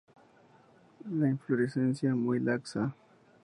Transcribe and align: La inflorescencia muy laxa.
La 1.07 1.29
inflorescencia 1.29 2.15
muy 2.15 2.39
laxa. 2.39 2.95